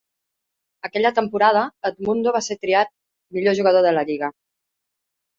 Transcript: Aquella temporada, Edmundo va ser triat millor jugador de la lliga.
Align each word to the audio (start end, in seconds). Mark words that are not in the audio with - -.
Aquella 0.87 1.09
temporada, 1.17 1.65
Edmundo 1.89 2.33
va 2.37 2.41
ser 2.45 2.57
triat 2.63 2.91
millor 3.37 3.57
jugador 3.61 3.85
de 3.89 3.93
la 3.99 4.05
lliga. 4.09 4.31